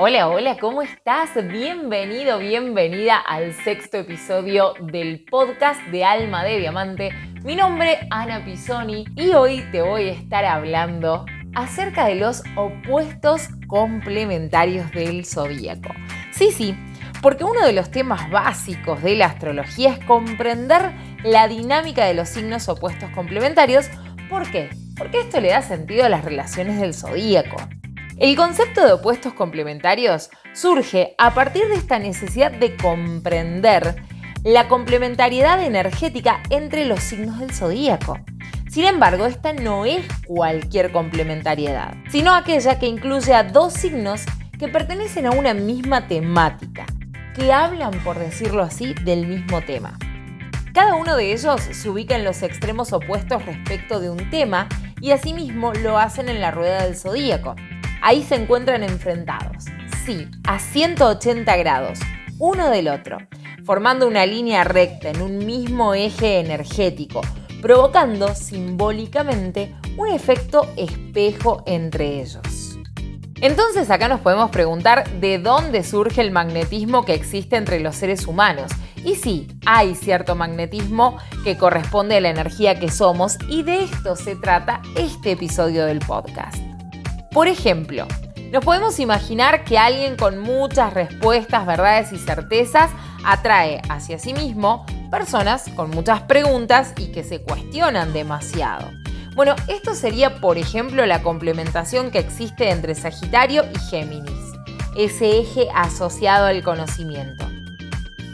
[0.00, 1.30] Hola, hola, ¿cómo estás?
[1.48, 7.10] Bienvenido, bienvenida al sexto episodio del podcast de Alma de Diamante.
[7.42, 11.26] Mi nombre es Ana Pisoni y hoy te voy a estar hablando
[11.56, 15.92] acerca de los opuestos complementarios del zodíaco.
[16.30, 16.76] Sí, sí,
[17.20, 20.92] porque uno de los temas básicos de la astrología es comprender
[21.24, 23.88] la dinámica de los signos opuestos complementarios.
[24.30, 24.70] ¿Por qué?
[24.96, 27.56] Porque esto le da sentido a las relaciones del zodíaco.
[28.20, 34.02] El concepto de opuestos complementarios surge a partir de esta necesidad de comprender
[34.42, 38.18] la complementariedad energética entre los signos del zodíaco.
[38.68, 44.24] Sin embargo, esta no es cualquier complementariedad, sino aquella que incluye a dos signos
[44.58, 46.86] que pertenecen a una misma temática,
[47.36, 49.96] que hablan, por decirlo así, del mismo tema.
[50.74, 54.68] Cada uno de ellos se ubica en los extremos opuestos respecto de un tema
[55.00, 57.54] y asimismo lo hacen en la rueda del zodíaco.
[58.08, 59.66] Ahí se encuentran enfrentados,
[60.06, 61.98] sí, a 180 grados,
[62.38, 63.18] uno del otro,
[63.66, 67.20] formando una línea recta en un mismo eje energético,
[67.60, 72.78] provocando simbólicamente un efecto espejo entre ellos.
[73.42, 78.26] Entonces acá nos podemos preguntar de dónde surge el magnetismo que existe entre los seres
[78.26, 78.72] humanos.
[79.04, 84.16] Y sí, hay cierto magnetismo que corresponde a la energía que somos y de esto
[84.16, 86.67] se trata este episodio del podcast.
[87.30, 88.06] Por ejemplo,
[88.50, 92.90] nos podemos imaginar que alguien con muchas respuestas, verdades y certezas
[93.24, 98.90] atrae hacia sí mismo personas con muchas preguntas y que se cuestionan demasiado.
[99.34, 104.54] Bueno, esto sería, por ejemplo, la complementación que existe entre Sagitario y Géminis,
[104.96, 107.46] ese eje asociado al conocimiento.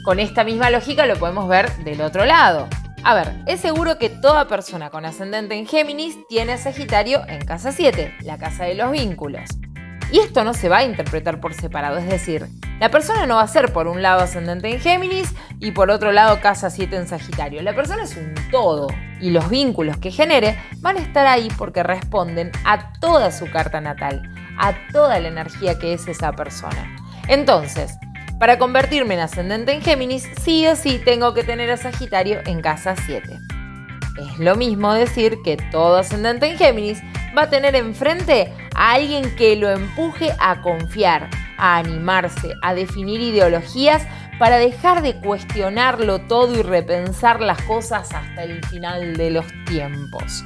[0.04, 2.68] Con esta misma lógica lo podemos ver del otro lado.
[3.06, 7.70] A ver, es seguro que toda persona con ascendente en Géminis tiene Sagitario en casa
[7.70, 9.50] 7, la casa de los vínculos.
[10.10, 12.46] Y esto no se va a interpretar por separado, es decir,
[12.80, 16.12] la persona no va a ser por un lado ascendente en Géminis y por otro
[16.12, 17.60] lado casa 7 en Sagitario.
[17.60, 18.86] La persona es un todo
[19.20, 23.82] y los vínculos que genere van a estar ahí porque responden a toda su carta
[23.82, 24.22] natal,
[24.58, 26.96] a toda la energía que es esa persona.
[27.28, 27.98] Entonces,
[28.38, 32.60] para convertirme en ascendente en Géminis, sí o sí tengo que tener a Sagitario en
[32.60, 33.38] casa 7.
[34.18, 37.02] Es lo mismo decir que todo ascendente en Géminis
[37.36, 41.28] va a tener enfrente a alguien que lo empuje a confiar,
[41.58, 44.06] a animarse, a definir ideologías
[44.38, 50.44] para dejar de cuestionarlo todo y repensar las cosas hasta el final de los tiempos.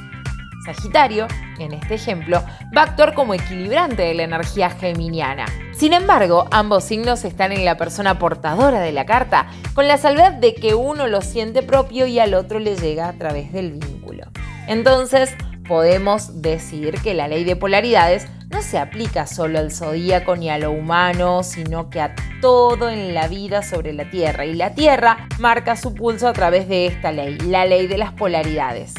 [0.69, 1.27] Sagitario,
[1.59, 2.45] en este ejemplo,
[2.77, 5.47] va a actuar como equilibrante de la energía geminiana.
[5.73, 10.35] Sin embargo, ambos signos están en la persona portadora de la carta, con la salvedad
[10.35, 14.27] de que uno lo siente propio y al otro le llega a través del vínculo.
[14.67, 15.35] Entonces,
[15.67, 20.59] podemos decir que la ley de polaridades no se aplica solo al zodíaco ni a
[20.59, 24.45] lo humano, sino que a todo en la vida sobre la Tierra.
[24.45, 28.13] Y la Tierra marca su pulso a través de esta ley, la ley de las
[28.13, 28.93] polaridades.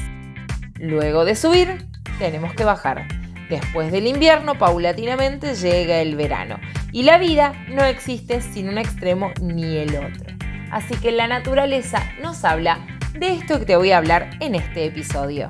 [0.80, 1.86] Luego de subir,
[2.20, 3.06] tenemos que bajar.
[3.50, 6.58] Después del invierno, paulatinamente llega el verano.
[6.94, 10.34] Y la vida no existe sin un extremo ni el otro.
[10.72, 12.80] Así que la naturaleza nos habla
[13.14, 15.50] de esto que te voy a hablar en este episodio.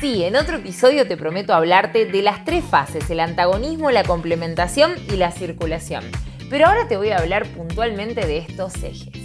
[0.00, 4.96] Sí, en otro episodio te prometo hablarte de las tres fases, el antagonismo, la complementación
[5.10, 6.04] y la circulación.
[6.50, 9.24] Pero ahora te voy a hablar puntualmente de estos ejes.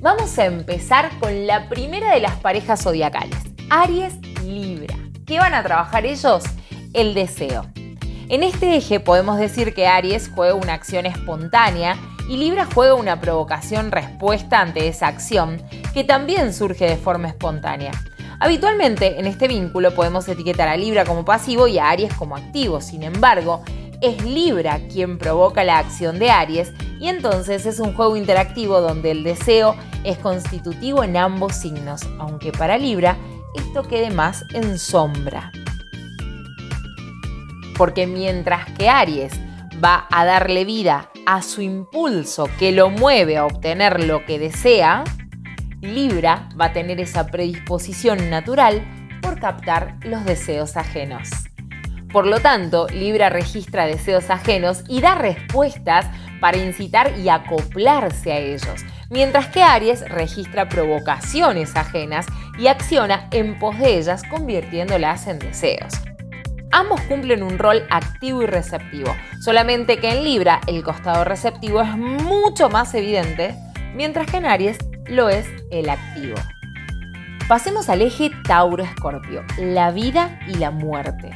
[0.00, 3.36] Vamos a empezar con la primera de las parejas zodiacales,
[3.68, 4.14] Aries
[4.50, 4.96] Libra.
[5.26, 6.42] ¿Qué van a trabajar ellos?
[6.92, 7.66] El deseo.
[8.28, 11.96] En este eje podemos decir que Aries juega una acción espontánea
[12.28, 15.62] y Libra juega una provocación respuesta ante esa acción
[15.94, 17.92] que también surge de forma espontánea.
[18.40, 22.80] Habitualmente en este vínculo podemos etiquetar a Libra como pasivo y a Aries como activo,
[22.80, 23.62] sin embargo,
[24.00, 29.10] es Libra quien provoca la acción de Aries y entonces es un juego interactivo donde
[29.10, 33.16] el deseo es constitutivo en ambos signos, aunque para Libra
[33.54, 35.52] esto quede más en sombra.
[37.76, 39.32] Porque mientras que Aries
[39.82, 45.04] va a darle vida a su impulso que lo mueve a obtener lo que desea,
[45.80, 48.86] Libra va a tener esa predisposición natural
[49.22, 51.30] por captar los deseos ajenos.
[52.12, 56.06] Por lo tanto, Libra registra deseos ajenos y da respuestas
[56.40, 62.26] para incitar y acoplarse a ellos, mientras que Aries registra provocaciones ajenas
[62.58, 65.92] y acciona en pos de ellas convirtiéndolas en deseos.
[66.72, 71.96] Ambos cumplen un rol activo y receptivo, solamente que en Libra el costado receptivo es
[71.96, 73.56] mucho más evidente,
[73.94, 76.36] mientras que en Aries lo es el activo.
[77.48, 81.30] Pasemos al eje Tauro-Escorpio, la vida y la muerte.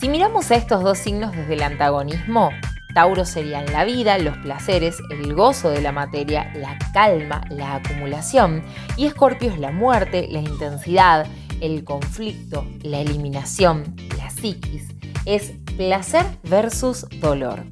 [0.00, 2.50] Si miramos a estos dos signos desde el antagonismo,
[2.94, 8.62] Tauro serían la vida, los placeres, el gozo de la materia, la calma, la acumulación.
[8.96, 11.26] Y Escorpio es la muerte, la intensidad,
[11.60, 14.88] el conflicto, la eliminación, la psiquis.
[15.24, 17.64] Es placer versus dolor.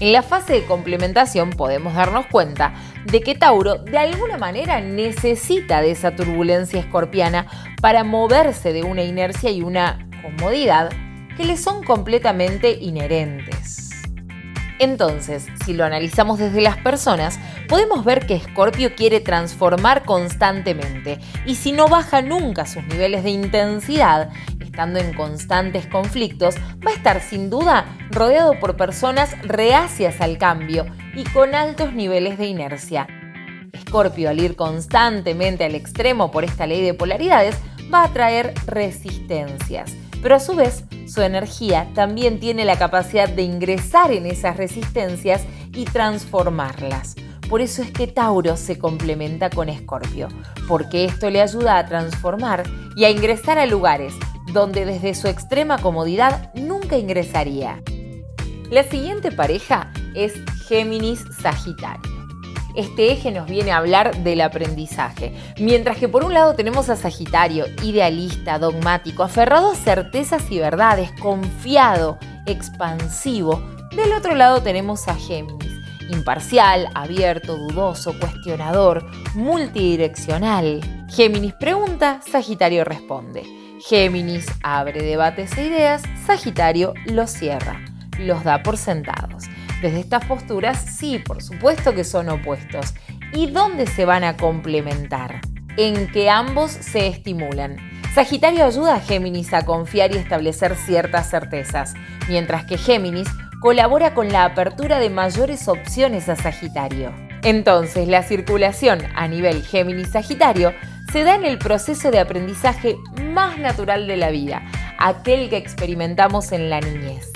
[0.00, 2.72] En la fase de complementación podemos darnos cuenta
[3.04, 7.46] de que Tauro de alguna manera necesita de esa turbulencia escorpiana
[7.80, 10.90] para moverse de una inercia y una comodidad
[11.36, 13.87] que le son completamente inherentes.
[14.78, 17.38] Entonces, si lo analizamos desde las personas,
[17.68, 23.30] podemos ver que Scorpio quiere transformar constantemente y si no baja nunca sus niveles de
[23.30, 24.30] intensidad,
[24.60, 26.54] estando en constantes conflictos,
[26.86, 32.38] va a estar sin duda rodeado por personas reacias al cambio y con altos niveles
[32.38, 33.08] de inercia.
[33.80, 37.56] Scorpio, al ir constantemente al extremo por esta ley de polaridades,
[37.92, 43.42] va a traer resistencias pero a su vez su energía también tiene la capacidad de
[43.42, 45.42] ingresar en esas resistencias
[45.72, 47.16] y transformarlas.
[47.48, 50.28] Por eso es que Tauro se complementa con Escorpio,
[50.66, 54.14] porque esto le ayuda a transformar y a ingresar a lugares
[54.52, 57.82] donde desde su extrema comodidad nunca ingresaría.
[58.70, 60.34] La siguiente pareja es
[60.68, 62.17] Géminis-Sagitario
[62.74, 65.34] este eje nos viene a hablar del aprendizaje.
[65.58, 71.10] Mientras que por un lado tenemos a Sagitario, idealista, dogmático, aferrado a certezas y verdades,
[71.20, 73.62] confiado, expansivo,
[73.96, 75.72] del otro lado tenemos a Géminis,
[76.10, 79.04] imparcial, abierto, dudoso, cuestionador,
[79.34, 80.80] multidireccional.
[81.08, 83.42] Géminis pregunta, Sagitario responde.
[83.80, 87.80] Géminis abre debates e ideas, Sagitario los cierra,
[88.18, 89.44] los da por sentados.
[89.80, 92.94] Desde estas posturas, sí, por supuesto que son opuestos.
[93.32, 95.40] ¿Y dónde se van a complementar?
[95.76, 97.76] En que ambos se estimulan.
[98.12, 101.94] Sagitario ayuda a Géminis a confiar y establecer ciertas certezas,
[102.28, 103.28] mientras que Géminis
[103.60, 107.12] colabora con la apertura de mayores opciones a Sagitario.
[107.44, 110.74] Entonces, la circulación a nivel Géminis-Sagitario
[111.12, 112.96] se da en el proceso de aprendizaje
[113.32, 114.62] más natural de la vida,
[114.98, 117.30] aquel que experimentamos en la niñez.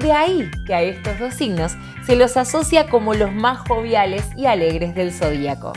[0.00, 4.46] De ahí que a estos dos signos se los asocia como los más joviales y
[4.46, 5.72] alegres del zodíaco.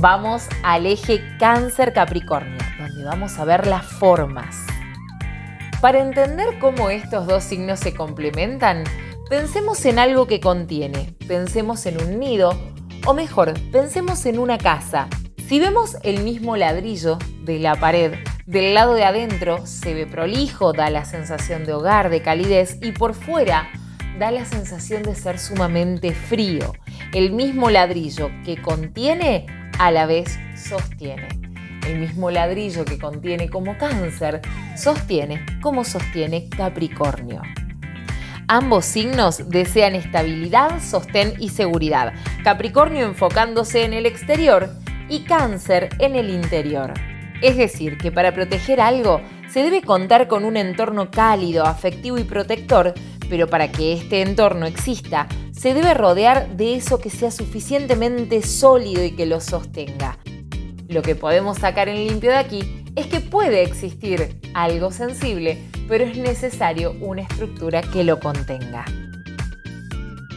[0.00, 4.56] Vamos al eje Cáncer-Capricornio, donde vamos a ver las formas.
[5.82, 8.84] Para entender cómo estos dos signos se complementan,
[9.28, 12.58] pensemos en algo que contiene, pensemos en un nido,
[13.04, 15.08] o mejor, pensemos en una casa.
[15.48, 18.14] Si vemos el mismo ladrillo de la pared
[18.46, 22.92] del lado de adentro se ve prolijo, da la sensación de hogar, de calidez y
[22.92, 23.70] por fuera
[24.18, 26.72] da la sensación de ser sumamente frío.
[27.12, 29.46] El mismo ladrillo que contiene
[29.78, 31.28] a la vez sostiene.
[31.86, 34.40] El mismo ladrillo que contiene como cáncer
[34.76, 37.42] sostiene como sostiene Capricornio.
[38.48, 42.12] Ambos signos desean estabilidad, sostén y seguridad.
[42.44, 44.68] Capricornio enfocándose en el exterior
[45.08, 46.92] y cáncer en el interior.
[47.42, 52.24] Es decir, que para proteger algo se debe contar con un entorno cálido, afectivo y
[52.24, 52.94] protector,
[53.28, 59.04] pero para que este entorno exista, se debe rodear de eso que sea suficientemente sólido
[59.04, 60.18] y que lo sostenga.
[60.88, 65.58] Lo que podemos sacar en limpio de aquí es que puede existir algo sensible,
[65.88, 68.84] pero es necesario una estructura que lo contenga.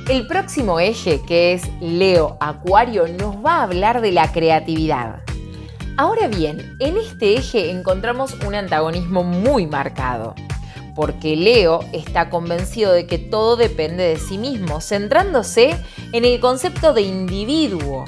[0.09, 5.23] El próximo eje, que es Leo Acuario, nos va a hablar de la creatividad.
[5.97, 10.35] Ahora bien, en este eje encontramos un antagonismo muy marcado,
[10.93, 15.77] porque Leo está convencido de que todo depende de sí mismo, centrándose
[16.11, 18.03] en el concepto de individuo,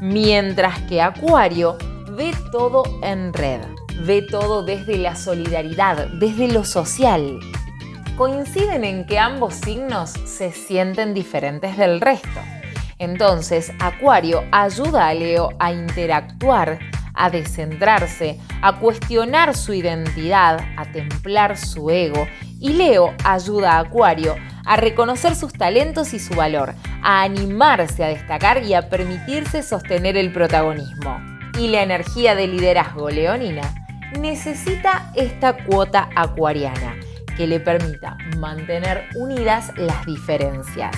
[0.00, 1.76] mientras que Acuario
[2.12, 3.62] ve todo en red,
[4.06, 7.40] ve todo desde la solidaridad, desde lo social.
[8.16, 12.40] Coinciden en que ambos signos se sienten diferentes del resto.
[13.00, 16.78] Entonces, Acuario ayuda a Leo a interactuar
[17.14, 22.26] a descentrarse, a cuestionar su identidad, a templar su ego.
[22.60, 24.34] Y Leo ayuda a Acuario
[24.66, 30.16] a reconocer sus talentos y su valor, a animarse a destacar y a permitirse sostener
[30.16, 31.20] el protagonismo.
[31.58, 33.62] Y la energía de liderazgo leonina
[34.18, 36.96] necesita esta cuota acuariana
[37.36, 40.96] que le permita mantener unidas las diferencias.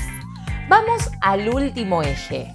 [0.69, 2.53] Vamos al último eje,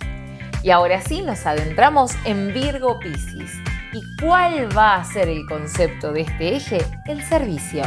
[0.63, 3.51] y ahora sí nos adentramos en Virgo Piscis.
[3.94, 6.80] ¿Y cuál va a ser el concepto de este eje?
[7.06, 7.84] El servicio.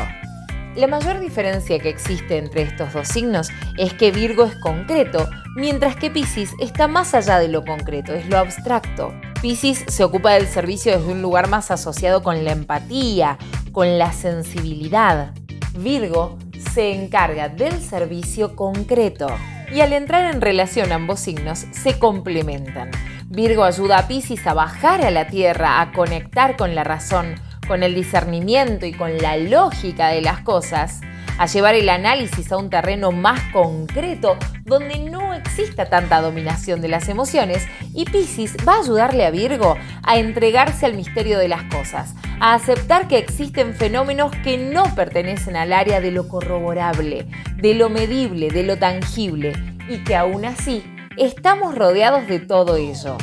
[0.76, 5.94] La mayor diferencia que existe entre estos dos signos es que Virgo es concreto, mientras
[5.94, 9.14] que Piscis está más allá de lo concreto, es lo abstracto.
[9.40, 13.38] Piscis se ocupa del servicio desde un lugar más asociado con la empatía,
[13.70, 15.32] con la sensibilidad.
[15.78, 16.38] Virgo
[16.72, 19.28] se encarga del servicio concreto.
[19.72, 22.90] Y al entrar en relación ambos signos, se complementan.
[23.28, 27.34] Virgo ayuda a Pisces a bajar a la tierra, a conectar con la razón,
[27.66, 31.00] con el discernimiento y con la lógica de las cosas,
[31.38, 36.88] a llevar el análisis a un terreno más concreto donde no exista tanta dominación de
[36.88, 41.64] las emociones y Pisces va a ayudarle a Virgo a entregarse al misterio de las
[41.64, 47.26] cosas, a aceptar que existen fenómenos que no pertenecen al área de lo corroborable,
[47.56, 49.52] de lo medible, de lo tangible
[49.88, 50.84] y que aún así
[51.16, 53.16] estamos rodeados de todo ello.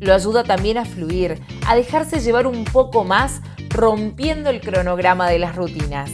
[0.00, 5.40] Lo ayuda también a fluir, a dejarse llevar un poco más rompiendo el cronograma de
[5.40, 6.10] las rutinas.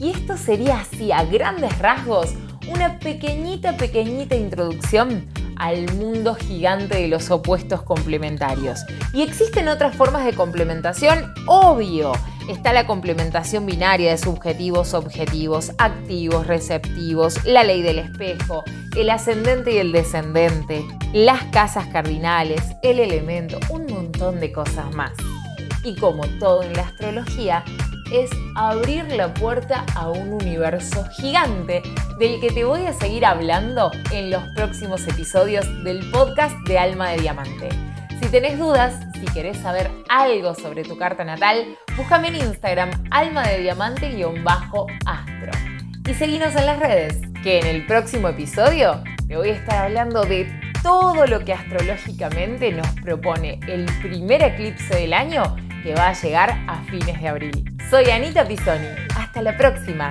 [0.00, 2.34] Y esto sería así, a grandes rasgos,
[2.68, 5.26] una pequeñita, pequeñita introducción
[5.56, 8.80] al mundo gigante de los opuestos complementarios.
[9.12, 11.32] ¿Y existen otras formas de complementación?
[11.46, 12.12] Obvio.
[12.48, 18.62] Está la complementación binaria de subjetivos, objetivos, activos, receptivos, la ley del espejo,
[18.96, 25.10] el ascendente y el descendente, las casas cardinales, el elemento, un montón de cosas más.
[25.82, 27.64] Y como todo en la astrología,
[28.12, 31.82] es abrir la puerta a un universo gigante
[32.18, 37.10] del que te voy a seguir hablando en los próximos episodios del podcast de Alma
[37.10, 37.68] de Diamante.
[38.20, 43.46] Si tenés dudas, si querés saber algo sobre tu carta natal, búscame en Instagram alma
[43.46, 45.52] de diamante-astro.
[46.08, 50.22] Y seguinos en las redes, que en el próximo episodio te voy a estar hablando
[50.22, 50.48] de
[50.82, 56.64] todo lo que astrológicamente nos propone el primer eclipse del año que va a llegar
[56.68, 57.75] a fines de abril.
[57.88, 58.88] Soy Anita Pisoni.
[59.16, 60.10] Hasta la próxima.